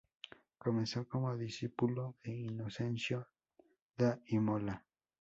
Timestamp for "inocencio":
2.31-3.27